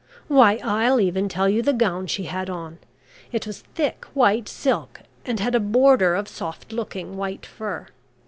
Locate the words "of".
6.15-6.27